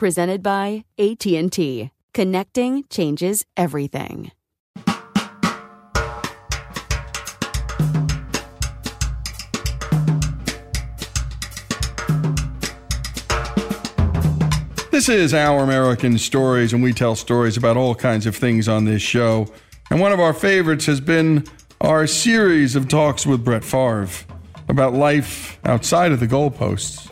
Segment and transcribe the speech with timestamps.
[0.00, 1.90] Presented by AT&T.
[2.14, 4.32] Connecting changes everything.
[14.90, 18.86] This is Our American Stories, and we tell stories about all kinds of things on
[18.86, 19.52] this show.
[19.90, 21.44] And one of our favorites has been
[21.82, 24.08] our series of talks with Brett Favre
[24.66, 27.09] about life outside of the goalposts.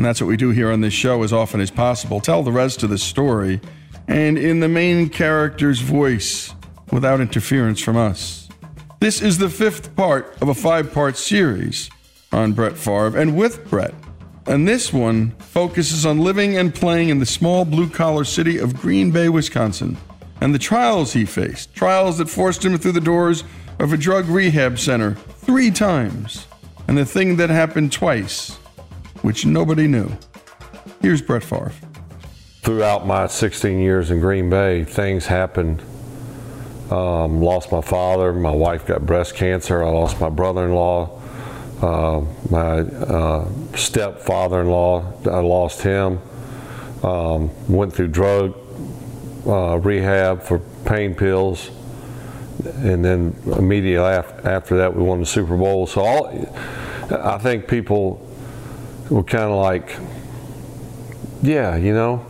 [0.00, 2.20] And that's what we do here on this show as often as possible.
[2.20, 3.60] Tell the rest of the story
[4.08, 6.54] and in the main character's voice
[6.90, 8.48] without interference from us.
[9.00, 11.90] This is the fifth part of a five part series
[12.32, 13.92] on Brett Favre and with Brett.
[14.46, 18.80] And this one focuses on living and playing in the small blue collar city of
[18.80, 19.98] Green Bay, Wisconsin,
[20.40, 21.74] and the trials he faced.
[21.74, 23.44] Trials that forced him through the doors
[23.78, 26.46] of a drug rehab center three times,
[26.88, 28.58] and the thing that happened twice
[29.22, 30.10] which nobody knew.
[31.00, 31.72] Here's Brett Favre.
[32.62, 35.82] Throughout my 16 years in Green Bay, things happened.
[36.90, 38.32] Um, lost my father.
[38.32, 39.82] My wife got breast cancer.
[39.82, 41.20] I lost my brother-in-law.
[41.80, 46.20] Uh, my uh, stepfather-in-law, I lost him.
[47.02, 48.54] Um, went through drug
[49.46, 51.70] uh, rehab for pain pills,
[52.64, 55.86] and then immediately after that, we won the Super Bowl.
[55.86, 56.56] So all,
[57.10, 58.29] I think people
[59.10, 59.96] were kind of like,
[61.42, 62.24] yeah, you know,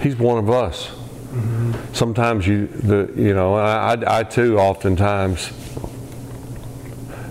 [0.00, 0.86] he's one of us.
[0.86, 1.92] Mm-hmm.
[1.92, 5.50] Sometimes you, the, you know, I, I, I too, oftentimes,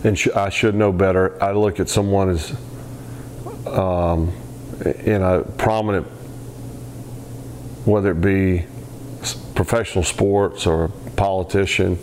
[0.04, 1.42] and sh- I should know better.
[1.44, 2.56] I look at someone as
[3.66, 4.34] um,
[5.04, 6.08] in a prominent,
[7.86, 8.66] whether it be
[9.56, 11.98] professional sports or a politician,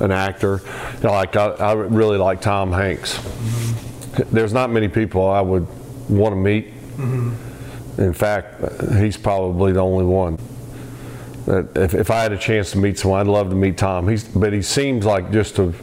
[0.00, 0.60] an actor.
[0.96, 3.16] You know, like I, I really like Tom Hanks.
[3.16, 4.34] Mm-hmm.
[4.34, 5.66] There's not many people I would
[6.08, 6.74] want to meet.
[6.96, 8.00] Mm-hmm.
[8.00, 8.62] In fact,
[8.96, 10.38] he's probably the only one.
[11.46, 14.08] If, if I had a chance to meet someone, I'd love to meet Tom.
[14.08, 15.74] He's, but he seems like just a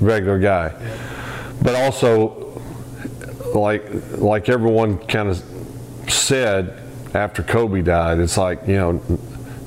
[0.00, 0.72] regular guy.
[0.78, 1.52] Yeah.
[1.62, 2.60] But also,
[3.54, 3.84] like
[4.18, 5.42] like everyone kind of
[6.08, 6.80] said
[7.14, 9.02] after Kobe died, it's like you know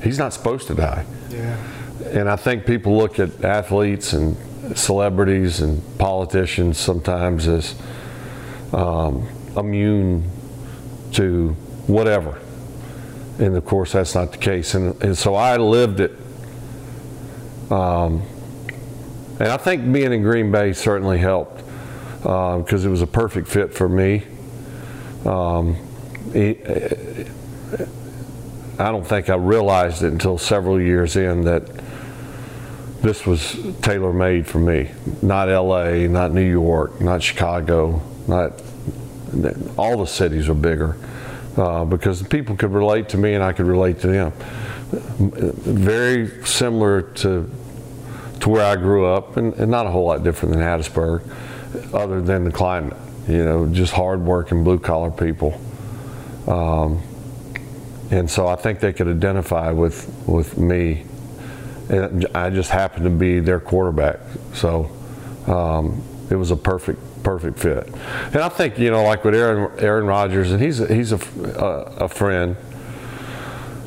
[0.02, 1.04] he's not supposed to die.
[1.30, 1.56] Yeah.
[2.10, 4.36] And I think people look at athletes and
[4.76, 7.74] celebrities and politicians sometimes as
[8.72, 10.30] um, immune
[11.12, 11.50] to
[11.86, 12.40] whatever.
[13.38, 14.74] And of course, that's not the case.
[14.74, 16.12] And, and so I lived it.
[17.70, 18.22] Um,
[19.38, 21.62] and I think being in Green Bay certainly helped
[22.22, 24.24] because uh, it was a perfect fit for me.
[25.24, 25.76] Um,
[28.80, 31.62] I don't think I realized it until several years in that
[33.02, 34.90] this was tailor made for me.
[35.22, 38.60] Not LA, not New York, not Chicago, not
[39.76, 40.96] all the cities are bigger.
[41.58, 44.32] uh, because people could relate to me and I could relate to them.
[44.90, 47.50] Very similar to
[48.40, 51.22] to where I grew up, and, and not a whole lot different than Hattiesburg,
[51.92, 52.96] other than the climate.
[53.26, 55.60] You know, just hardworking blue collar people.
[56.46, 57.02] Um,
[58.10, 61.04] and so I think they could identify with with me.
[61.90, 64.20] And I just happened to be their quarterback,
[64.54, 64.90] so
[65.46, 67.86] um, it was a perfect perfect fit.
[68.32, 71.18] And I think you know, like with Aaron Aaron Rodgers, and he's a, he's a,
[71.58, 72.56] a, a friend.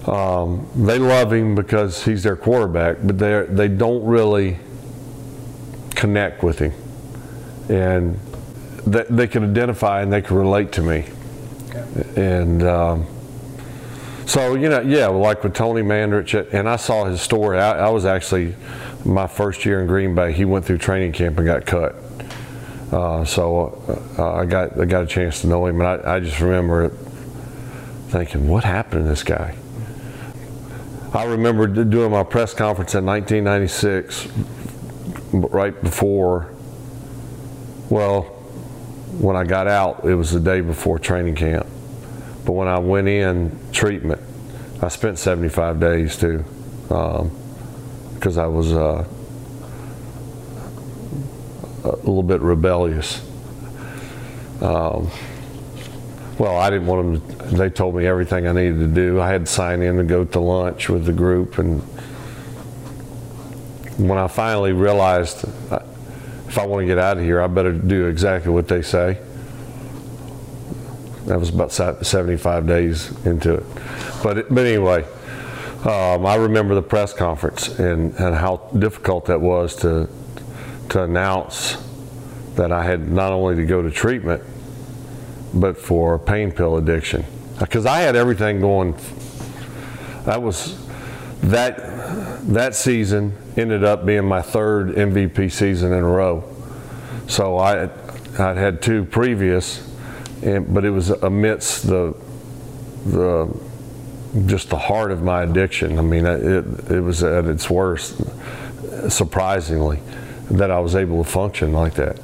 [0.06, 4.60] Um, they love him because he's their quarterback, but they they don't really
[5.96, 6.74] connect with him,
[7.68, 8.20] and
[8.86, 11.08] they, they can identify and they can relate to me,
[12.16, 12.64] and.
[12.64, 13.08] Um,
[14.28, 17.60] so you know, yeah, like with Tony Mandarich, and I saw his story.
[17.60, 18.56] I, I, was actually
[19.04, 20.32] my first year in Green Bay.
[20.32, 21.96] He went through training camp and got cut.
[22.92, 26.20] Uh, so uh, I got I got a chance to know him, and I, I
[26.20, 26.90] just remember
[28.10, 29.56] thinking, what happened to this guy?
[31.14, 34.28] I remember doing my press conference in 1996,
[35.34, 36.54] right before.
[37.90, 38.24] Well,
[39.20, 41.68] when I got out, it was the day before training camp
[42.46, 44.22] but when I went in treatment,
[44.82, 46.44] I spent 75 days too,
[46.88, 49.08] because um, I was uh,
[51.84, 53.22] a little bit rebellious.
[54.62, 55.10] Um,
[56.38, 57.38] well, I didn't want them.
[57.50, 59.20] To, they told me everything I needed to do.
[59.20, 61.82] I had to sign in and go to lunch with the group, and
[63.98, 65.80] when I finally realized uh,
[66.48, 69.20] if I want to get out of here, I better do exactly what they say
[71.26, 73.64] that was about 75 days into it.
[74.24, 75.06] But, but anyway,
[75.86, 80.10] um, I remember the press conference and, and how difficult that was to,
[80.92, 81.78] to announce
[82.56, 84.44] that I had not only to go to treatment,
[85.54, 87.26] but for pain pill addiction.
[87.60, 88.96] Because I had everything going.
[90.26, 90.78] That was
[91.42, 91.78] that
[92.54, 96.44] that season ended up being my third MVP season in a row.
[97.28, 97.84] So I
[98.40, 99.88] I'd had two previous
[100.42, 102.16] and, but it was amidst the
[103.06, 103.54] the
[104.46, 106.00] just the heart of my addiction.
[106.00, 108.22] I mean, it it was at its worst,
[109.10, 110.00] surprisingly,
[110.58, 112.20] that I was able to function like that.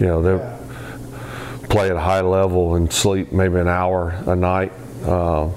[0.00, 4.72] You know, they play at a high level and sleep maybe an hour a night,
[5.04, 5.50] uh,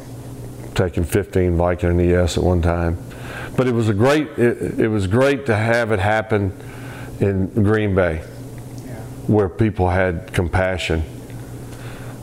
[0.75, 2.97] taking 15 Vicodin ES at one time.
[3.55, 6.53] But it was a great it, it was great to have it happen
[7.19, 8.17] in Green Bay,
[9.27, 11.03] where people had compassion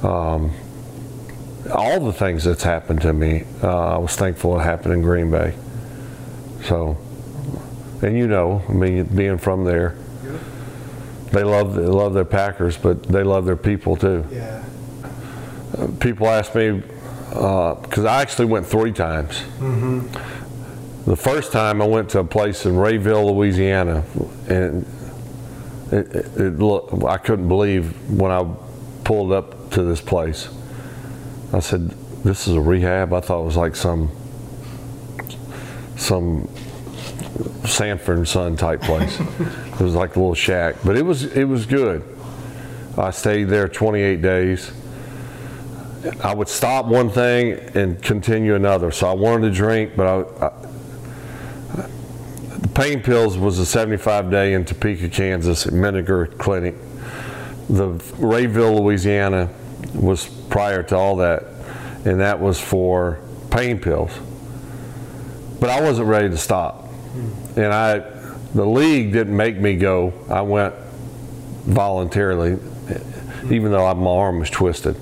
[0.03, 0.53] um,
[1.73, 5.31] all the things that's happened to me, uh, I was thankful it happened in Green
[5.31, 5.55] Bay.
[6.65, 6.97] So,
[8.03, 9.97] and you know, I mean, being from there,
[11.33, 14.25] they love they love their Packers, but they love their people too.
[14.31, 14.65] Yeah.
[15.77, 16.83] Uh, people ask me
[17.29, 19.41] because uh, I actually went three times.
[19.59, 21.11] Mm-hmm.
[21.11, 24.05] The first time I went to a place in Rayville, Louisiana,
[24.49, 24.87] and
[25.93, 28.45] it, it, it, I couldn't believe when I
[29.05, 30.49] pulled up to this place.
[31.53, 31.91] I said,
[32.25, 34.11] "This is a rehab." I thought it was like some
[35.97, 36.49] some
[37.65, 39.19] Sanford and Son type place.
[39.21, 42.03] it was like a little shack, but it was it was good.
[42.97, 44.73] I stayed there 28 days.
[46.23, 48.91] I would stop one thing and continue another.
[48.91, 50.53] So I wanted to drink, but I, I
[52.59, 56.75] the pain pills was a 75 day in Topeka, Kansas at Clinic.
[57.69, 59.51] The Rayville, Louisiana
[59.95, 61.45] was prior to all that,
[62.05, 63.21] and that was for
[63.51, 64.13] pain pills.
[65.61, 66.86] But I wasn't ready to stop,
[67.57, 67.99] and I,
[68.55, 70.13] the league didn't make me go.
[70.29, 70.75] I went
[71.65, 72.59] voluntarily,
[73.51, 74.97] even though my arm was twisted.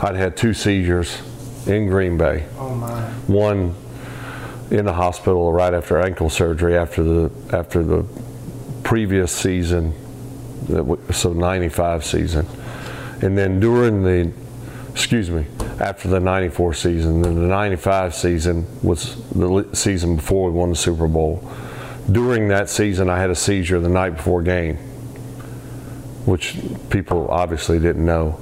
[0.00, 1.20] I'd had two seizures
[1.66, 2.44] in Green Bay.
[2.58, 3.02] Oh my!
[3.26, 3.74] One
[4.70, 8.04] in the hospital right after ankle surgery after the after the
[8.82, 9.94] previous season,
[11.12, 12.46] so 95 season
[13.22, 14.32] and then during the,
[14.90, 15.46] excuse me,
[15.80, 20.76] after the 94 season, then the 95 season was the season before we won the
[20.76, 21.48] Super Bowl.
[22.10, 24.76] During that season, I had a seizure the night before game,
[26.26, 26.56] which
[26.90, 28.40] people obviously didn't know.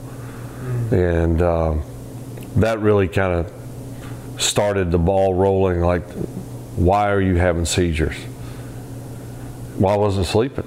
[0.90, 1.76] And uh,
[2.56, 3.52] that really kind of
[4.40, 6.08] started the ball rolling like,
[6.76, 8.16] why are you having seizures?
[9.78, 10.66] Well, I wasn't sleeping.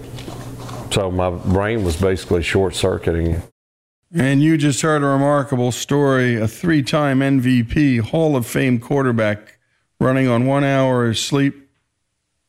[0.92, 3.42] So my brain was basically short circuiting.
[4.16, 9.58] And you just heard a remarkable story a three time MVP, Hall of Fame quarterback,
[10.00, 11.68] running on one hour of sleep,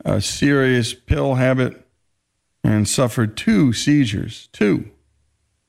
[0.04, 1.86] a serious pill habit,
[2.62, 4.50] and suffered two seizures.
[4.52, 4.90] Two.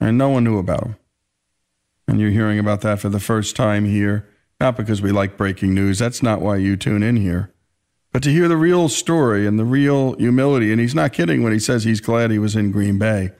[0.01, 0.95] And no one knew about them.
[2.09, 4.27] And you're hearing about that for the first time here,
[4.59, 5.99] not because we like breaking news.
[5.99, 7.53] That's not why you tune in here.
[8.11, 11.53] But to hear the real story and the real humility, and he's not kidding when
[11.53, 13.31] he says he's glad he was in Green Bay.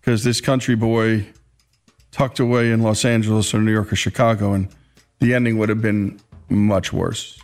[0.00, 1.26] Because this country boy
[2.10, 4.68] tucked away in Los Angeles or New York or Chicago, and
[5.20, 7.38] the ending would have been much worse.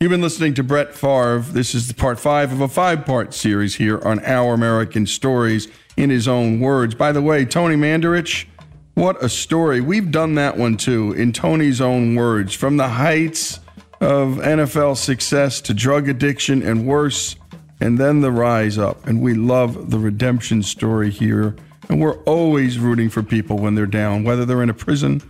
[0.00, 1.40] You've been listening to Brett Favre.
[1.40, 5.66] This is the part five of a five part series here on Our American Stories
[5.96, 6.94] in his own words.
[6.94, 8.46] By the way, Tony Mandarich,
[8.94, 9.80] what a story.
[9.80, 13.58] We've done that one too, in Tony's own words, from the heights
[14.00, 17.34] of NFL success to drug addiction and worse,
[17.80, 19.04] and then the rise up.
[19.06, 21.56] And we love the redemption story here.
[21.88, 25.22] And we're always rooting for people when they're down, whether they're in a prison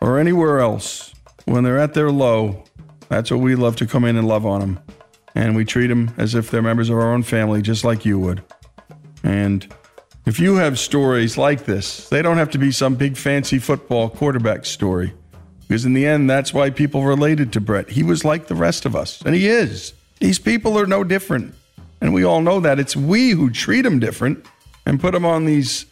[0.00, 1.14] or anywhere else.
[1.44, 2.64] When they're at their low,
[3.08, 4.80] that's what we love to come in and love on them.
[5.34, 8.18] And we treat them as if they're members of our own family, just like you
[8.18, 8.42] would.
[9.22, 9.72] And
[10.26, 14.10] if you have stories like this, they don't have to be some big fancy football
[14.10, 15.14] quarterback story.
[15.60, 17.90] Because in the end, that's why people related to Brett.
[17.90, 19.92] He was like the rest of us, and he is.
[20.18, 21.54] These people are no different.
[22.00, 22.78] And we all know that.
[22.78, 24.46] It's we who treat them different
[24.86, 25.84] and put them on these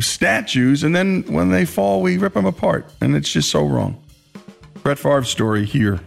[0.00, 2.90] statues, and then when they fall, we rip them apart.
[3.00, 4.02] And it's just so wrong.
[4.82, 6.00] Brett Favre's story here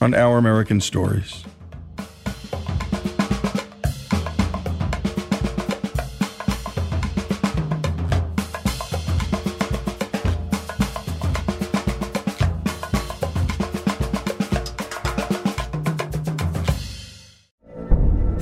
[0.00, 1.44] on Our American Stories.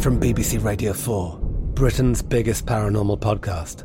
[0.01, 1.39] From BBC Radio 4,
[1.75, 3.85] Britain's biggest paranormal podcast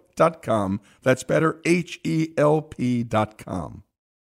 [0.21, 0.81] betterhelp.com.
[1.01, 3.83] That's better, H E L P.com.